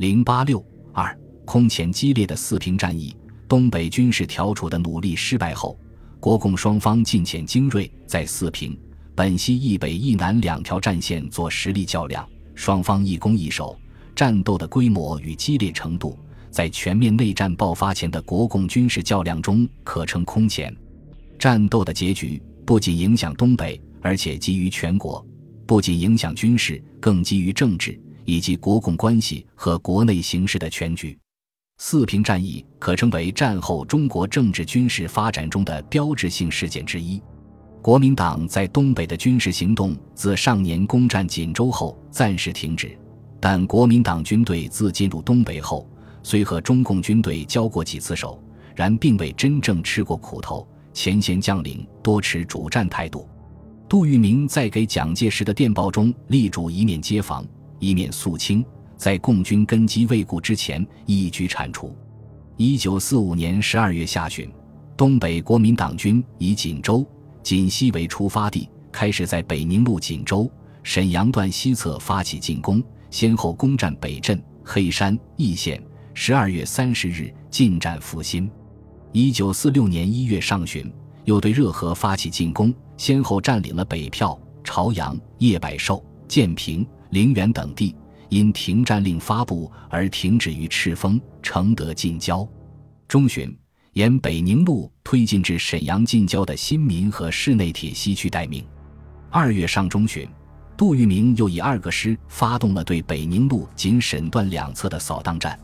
[0.00, 1.14] 零八六二
[1.44, 3.14] 空前激烈的四平战役，
[3.46, 5.78] 东北军事调处的努力失败后，
[6.18, 8.74] 国共双方进遣精锐在四平、
[9.14, 13.78] 本溪一北一南两条战线做实力较量，双方一攻一守，
[14.16, 16.18] 战斗的规模与激烈程度，
[16.50, 20.74] 在全面内战爆发前的国共军事较量中可称空前。
[21.38, 25.22] 战斗的结局不仅影响东北，而且基于全国。
[25.66, 28.00] 不仅影响军事，更基于政治
[28.30, 31.18] 以及国共关系和国内形势的全局。
[31.78, 37.20] 四平战役可称为战后中国政治军事发展中的标志性事件之一。
[37.82, 42.96] 国民党在东北的军事行动自上年攻占锦州后暂时停止，
[43.40, 45.88] 但国民党军队自进入东北后，
[46.22, 48.40] 虽和中共军队交过几次手，
[48.76, 50.68] 然并未真正吃过苦头。
[50.92, 53.26] 前线将领多持主战态度。
[53.88, 57.44] 杜聿明在给蒋介石的电报中力主一面接防，
[57.80, 58.64] 一面肃清，
[58.96, 61.96] 在共军根基未固之前一举铲除。
[62.56, 64.48] 一九四五年十二月下旬，
[64.96, 67.04] 东北国民党军以锦州、
[67.42, 70.48] 锦西为出发地，开始在北宁路、锦州、
[70.82, 75.82] 沈阳段西侧发起进攻，先后攻占北镇、黑山、易县。
[76.12, 78.50] 十二月三十日进占阜新。
[79.12, 80.92] 一九四六年一月上旬，
[81.24, 82.74] 又对热河发起进攻。
[82.98, 87.94] 先后占领了北票、朝阳、叶百寿、建平、陵园等地，
[88.28, 92.48] 因停战令发布而停止于赤峰、承德近郊。
[93.08, 93.56] 中旬，
[93.94, 98.64] 沿北宁路推进至沈阳近郊的新民和市内铁西区待命。
[99.28, 100.28] 二月上中旬，
[100.76, 105.58] 杜聿明又以二个师发动了对北宁路仅沈段两侧的扫荡战，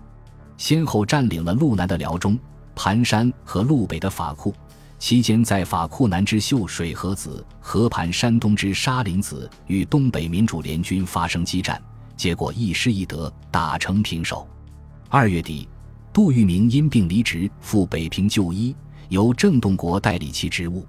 [0.57, 2.37] 先后占领了路南的辽中、
[2.75, 4.53] 盘山和路北的法库。
[4.99, 11.81] 期间，在法库南之秀水河子、河盘山东之沙林子与东北民主联军发生激战，
[12.17, 14.49] 结果一失一得，打成平手。
[15.09, 15.69] 二月底，
[16.13, 18.75] 杜聿明因病离职，赴北平就医，
[19.09, 20.87] 由郑洞国代理其职务。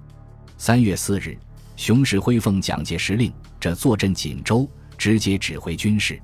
[0.56, 1.38] 三月四日，
[1.76, 6.20] 熊式辉奉蒋介石令，这坐镇锦州，直接指挥军事。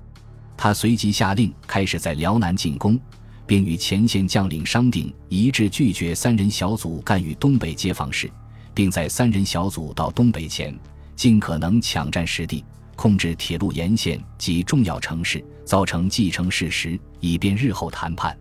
[0.56, 2.99] 他随即下令，开始在辽南进攻。
[3.47, 8.31] 并与前线将领商定，一致拒绝三人小组干预东北接防事，
[8.72, 10.75] 并在三人小组到东北前，
[11.15, 12.65] 尽可能抢占实地，
[12.97, 18.37] 控制铁路沿线及重要城市，造成既成事实，以便日后谈判。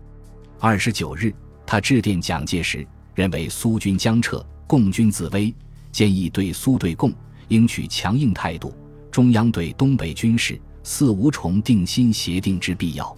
[0.59, 1.33] 二十九日，
[1.65, 5.53] 他致电蒋介石，认为苏军将撤，共军自危，
[5.91, 7.11] 建议对苏对共
[7.49, 8.73] 应取强硬态度，
[9.11, 13.13] 中央对东北军事似无重定新协定之必要。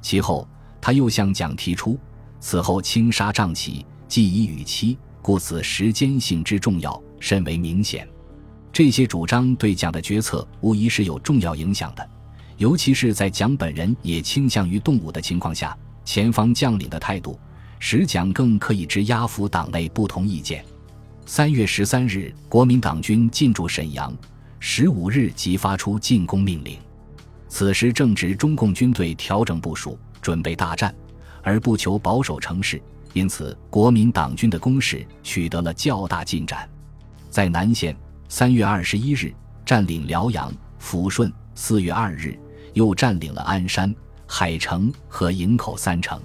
[0.00, 0.48] 其后。
[0.80, 1.98] 他又向蒋提出，
[2.40, 8.08] 此后轻杀仗起，既已逾期，故此时间性之重要甚为明显。
[8.72, 12.08] 这些主张对蒋的决策无疑是有重要影响的，
[12.56, 17.38] 尤其是在蒋本人也倾向于动武的情况下，前方将领的态度
[17.78, 20.64] 使蒋更可以之压服党内不同意见。
[21.26, 24.16] 三月十三日，国民党军进驻沈阳，
[24.60, 26.78] 十五日即发出进攻命令。
[27.48, 29.98] 此时正值中共军队调整部署。
[30.20, 30.94] 准备大战，
[31.42, 32.80] 而不求保守城市，
[33.12, 36.68] 因此国民党军的攻势取得了较大进展。
[37.30, 37.96] 在南线，
[38.28, 39.32] 三月二十一日
[39.64, 42.38] 占领辽阳、抚顺；四月二日
[42.74, 43.94] 又占领了鞍山、
[44.26, 46.20] 海城和营口三城。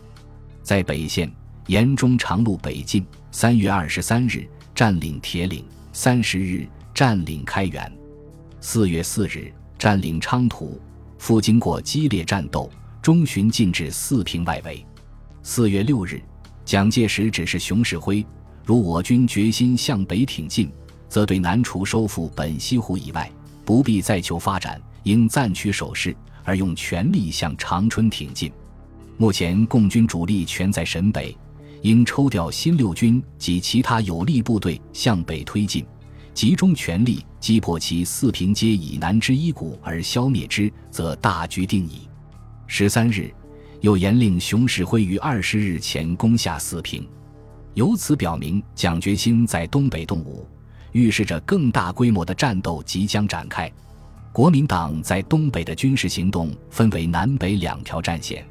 [0.62, 1.32] 在北线，
[1.68, 7.92] 沿中长路北进，三月二十三日占领铁岭，三十日占领开原，
[8.62, 10.80] 四月四日占领昌图。
[11.20, 12.70] 赴经过激烈战斗。
[13.04, 14.84] 中旬进至四平外围。
[15.42, 16.24] 四月六日，
[16.64, 18.26] 蒋介石指示熊式辉：
[18.64, 20.72] 如我军决心向北挺进，
[21.10, 23.30] 则对南除收复本溪湖以外，
[23.66, 26.16] 不必再求发展，应暂取守势，
[26.46, 28.50] 而用全力向长春挺进。
[29.18, 31.38] 目前共军主力全在沈北，
[31.82, 35.86] 应抽调新六军及其他有力部队向北推进，
[36.34, 42.08] 集中全力击破其四平街以南之一股而消灭之，则大局定矣。
[42.76, 43.32] 十三日，
[43.82, 47.08] 又严令熊式辉于二十日前攻下四平，
[47.76, 50.48] 由此表明蒋决心在东北动武，
[50.92, 53.72] 预示着更大规模的战斗即将展开。
[54.32, 58.44] 国民党在东北的军事行动分为南北两条战线，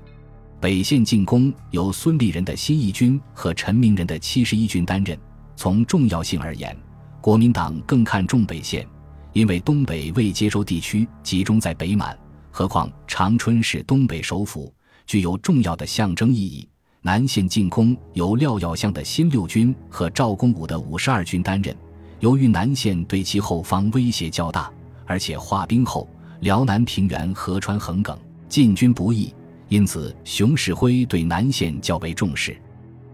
[0.60, 5.18] 北线进攻由孙立人的新一军和陈明仁的七十一军担任。
[5.56, 6.76] 从重要性而言，
[7.20, 8.86] 国民党更看重北线，
[9.32, 12.16] 因为东北未接收地区集中在北满。
[12.54, 14.72] 何况长春是东北首府，
[15.06, 16.68] 具有重要的象征意义。
[17.00, 21.74] 南线进攻由廖耀湘的新六军和赵公武的五十二军担任。
[22.20, 24.70] 由于南线对其后方威胁较大，
[25.06, 26.06] 而且化兵后
[26.40, 28.16] 辽南平原河川横亘，
[28.50, 29.34] 进军不易，
[29.68, 32.54] 因此熊式辉对南线较为重视。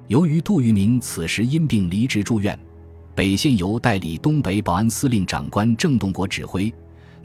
[0.09, 2.59] 由于杜聿明此时因病离职住院，
[3.15, 6.75] 北线由代理东北保安司令长官郑洞国指挥，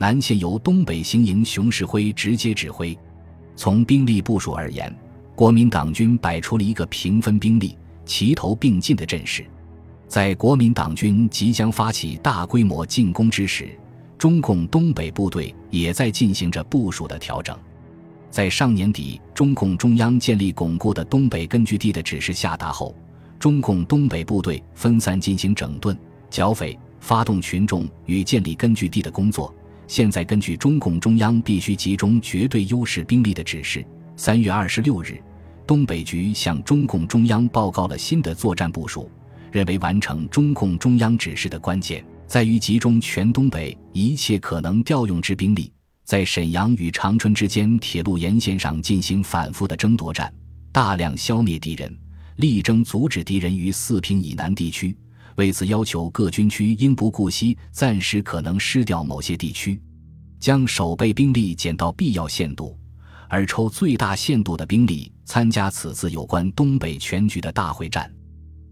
[0.03, 2.93] 南线由东北行营熊式辉直接指挥。
[3.55, 4.93] 从兵力部署而言，
[5.33, 9.45] 国民党军摆出了一个平分兵力、齐头并进的阵势。
[10.05, 13.69] 在国民党军即将发起大规模进攻之时，
[14.17, 17.57] 中共东北部队也在进行着部署的调整。
[18.29, 22.93] 在上年底，中共中央建立巩固的东北根据地的指示下达后，
[23.39, 25.97] 中共东北部队分散进行整顿、
[26.29, 29.55] 剿匪、发动群众与建立根据地的工作。
[29.87, 33.85] 现在根据中共中央必须集中绝对优势兵力的指示，
[34.15, 35.21] 三月二十六日，
[35.67, 39.09] 东北局向中共中央报告了新的作战部署，
[39.51, 45.71] 认为完成中共中央指示的关键在于集中全东北一切可能调用之兵力，
[46.03, 50.33] 在沈阳与长春之间铁路沿线上进行反复的争夺战，
[50.71, 51.95] 大量消灭敌人，
[52.37, 54.95] 力争阻止敌人于四平以南地区。
[55.35, 59.81] 为此，要求各军区应不顾惜暂时可能失掉某些地区，
[60.39, 62.77] 将守备兵力减到必要限度，
[63.27, 68.11] 而抽最大限度的兵力参加此次有关东北全局的大会战。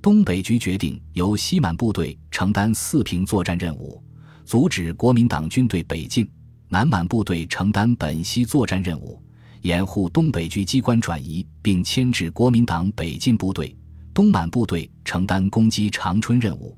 [0.01, 4.03] 东北局决定由西满部队承担四平作战任务，
[4.45, 6.25] 阻止国民党军队北进；
[6.69, 9.21] 南满部队承担本溪作战任务，
[9.61, 13.75] 掩护东北局机关转移并牵制国民党北进部队。
[14.13, 16.77] 东满部队承担攻击长春任务，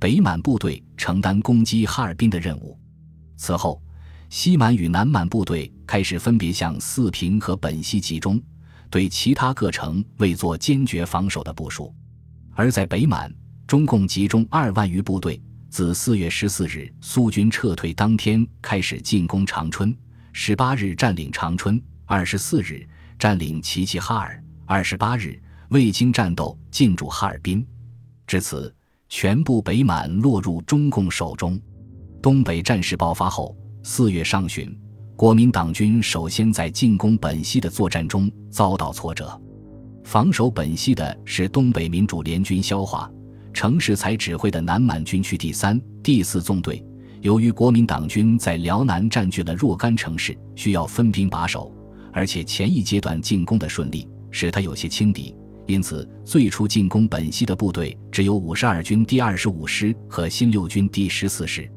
[0.00, 2.76] 北满部队承担攻击哈尔滨的任务。
[3.36, 3.80] 此后，
[4.30, 8.40] 西满与南满部队开始分别向四平和本溪集中，
[8.90, 11.94] 对其他各城未做坚决防守的部署。
[12.54, 13.32] 而在北满，
[13.64, 15.40] 中共集中二万余部队，
[15.70, 19.96] 自四月十四日苏军撤退当天开始进攻长春，
[20.32, 22.84] 十八日占领长春，二十四日
[23.20, 25.40] 占领齐齐哈尔，二十八日。
[25.72, 27.66] 未经战斗进驻哈尔滨，
[28.26, 28.74] 至此
[29.08, 31.58] 全部北满落入中共手中。
[32.20, 34.70] 东北战事爆发后，四月上旬，
[35.16, 39.40] 国民党军首先在进攻本溪的作战中遭到挫折。
[40.04, 43.10] 防守本溪的是东北民主联军萧华、
[43.54, 46.84] 程世才指挥的南满军区第三、第四纵队。
[47.22, 51.74] 由于国民党军在辽南占据了若干城市，需要分兵把守，
[52.12, 55.34] 而且前一阶段进攻的顺利，使他有些轻敌。
[55.66, 61.70] 因此，最初进攻本溪的部队只有五十二军第二十五师和新六军第十四师。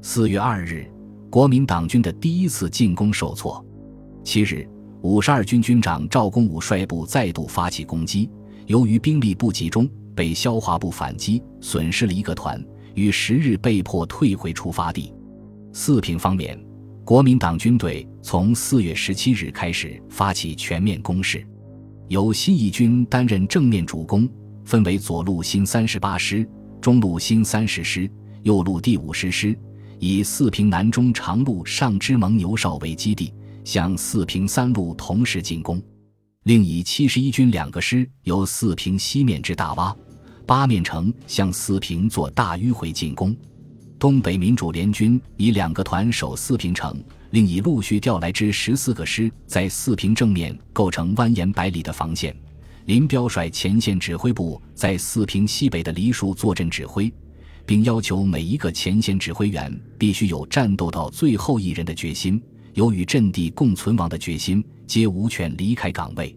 [0.00, 0.90] 四月二日，
[1.30, 3.64] 国民党军的第一次进攻受挫。
[4.24, 4.66] 七日，
[5.02, 8.30] 五十二军军长赵公武率部再度发起攻击，
[8.66, 15.12] 由于兵力不集中，被消化部反击，损失了一个团，于十日被迫退回出发地。
[15.72, 16.58] 四平方面，
[17.04, 21.46] 国民党军队从四月十七日开始发起全面攻势。
[22.08, 24.28] 由新一军担任正面主攻，
[24.64, 26.48] 分为左路新三十八师、
[26.80, 28.08] 中路新三十师、
[28.42, 29.58] 右路第五十师，
[29.98, 35.82] 以四平南中长路上之蒙牛哨为基地，向四平三路同时进攻。
[36.44, 39.92] 另以七十一军两个师由四平西面至大洼、
[40.46, 43.36] 八面城向四平做大迂回进攻。
[43.98, 47.02] 东北民主联军以两个团守四平城。
[47.30, 52.34] 另以陆续调来之十四个师，在四平正面构成蜿蜒百里的防线。
[52.84, 57.12] 林彪率前线指挥部在四平西北的梨树坐镇指挥，
[57.66, 62.40] 并要求每一个前线指挥员必须有战斗到最后一人的决心，
[62.74, 66.34] 有与阵地共存亡的决心，皆无权离开岗位。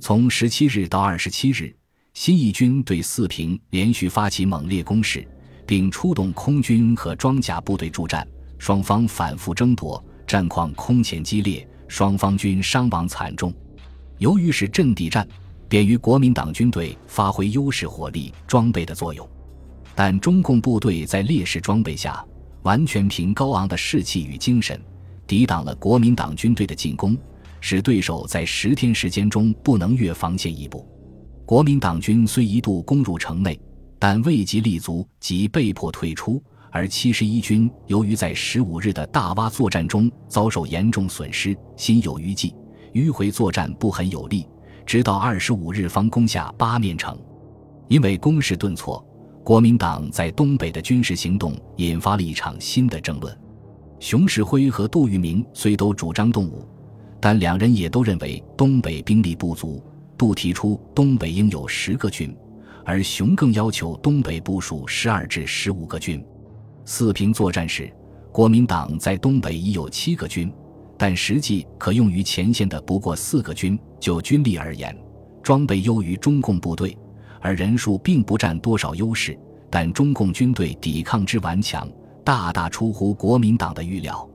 [0.00, 1.72] 从十七日到二十七日，
[2.14, 5.28] 新一军对四平连续发起猛烈攻势，
[5.66, 8.26] 并出动空军和装甲部队助战，
[8.58, 10.02] 双方反复争夺。
[10.24, 13.52] 战况空前激烈，双方军伤亡惨重。
[14.16, 15.28] 由于是阵地战，
[15.68, 19.28] 便于国民党军队发挥优势火力装备的作用。
[19.94, 22.24] 但中共部队在劣势装备下，
[22.62, 24.80] 完全凭高昂的士气与精神，
[25.26, 27.14] 抵挡了国民党军队的进攻，
[27.60, 30.88] 使对手在十天时间中不能越防线一步。
[31.44, 33.60] 国民党军虽一度攻入城内，
[34.02, 36.42] 但未及立足，即被迫退出。
[36.72, 42.52] 而七十一军由于在十五日的大洼作战中遭受严重损失，心有余悸，
[42.94, 44.44] 迂回作战不很有力，
[44.84, 47.16] 直到二十五日方攻下八面城。
[47.86, 49.00] 因为攻势顿挫，
[49.44, 53.32] 国民党在东北的军事行动引发了一场新的争论。
[54.00, 56.66] 熊式辉和杜聿明虽都主张动武，
[57.20, 59.80] 但两人也都认为东北兵力不足。
[60.18, 62.36] 杜提出东北应有十个军，
[62.84, 66.24] 而熊更要求东北部署十二至十五个军。
[66.84, 67.92] 四平作战时，
[68.32, 70.52] 国民党在东北已有七个军，
[70.98, 73.78] 但实际可用于前线的不过四个军。
[74.00, 74.96] 就军力而言，
[75.44, 76.98] 装备优于中共部队，
[77.40, 79.38] 而人数并不占多少优势。
[79.70, 81.88] 但中共军队抵抗之顽强，
[82.24, 84.28] 大大出乎国民党的预料。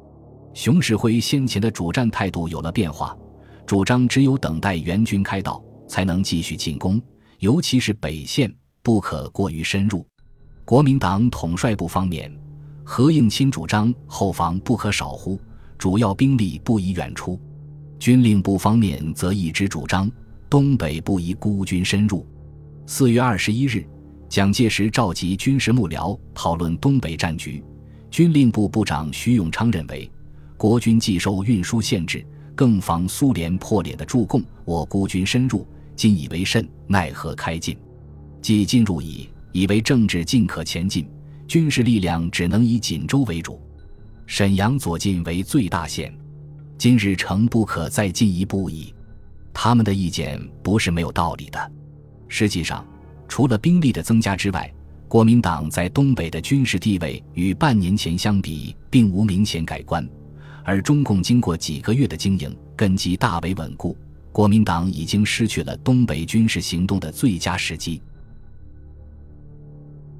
[0.53, 3.15] 熊式辉先前的主战态度有了变化，
[3.65, 6.99] 主张只有等待援军开道，才能继续进攻，
[7.39, 10.05] 尤其是北线不可过于深入。
[10.65, 12.31] 国民党统帅部方面，
[12.83, 15.39] 何应钦主张后防不可少乎，
[15.77, 17.39] 主要兵力不宜远出；
[17.99, 20.11] 军令部方面则一直主张
[20.49, 22.25] 东北不宜孤军深入。
[22.85, 23.85] 四月二十一日。
[24.29, 27.63] 蒋介石召集军事幕僚讨论东北战局，
[28.11, 30.11] 军令部部长徐永昌认为，
[30.57, 35.65] 国军既受运输限制，更防苏联破脸的助攻，我孤军深入，
[35.97, 36.65] 今以为甚？
[36.87, 37.75] 奈何开进？
[38.41, 41.09] 既进入矣，以为政治尽可前进，
[41.47, 43.59] 军事力量只能以锦州为主，
[44.27, 46.15] 沈阳左近为最大县，
[46.77, 48.93] 今日诚不可再进一步矣。
[49.51, 51.71] 他们的意见不是没有道理的，
[52.27, 52.85] 实际上。
[53.27, 54.73] 除了兵力的增加之外，
[55.09, 60.07] 国民党在东北的军事地位与半年前相比并无明显改观，
[60.63, 63.97] 而中共经过几个月的经营，根基大为稳固，
[64.37, 67.99] 国民党已经失去了东北军事行动的最佳时机。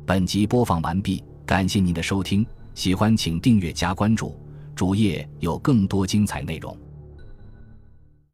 [0.07, 2.43] 本集播放完毕，感谢您的收听，
[2.74, 4.36] 喜欢请订阅加关注，
[4.74, 6.75] 主页有更多精彩内容。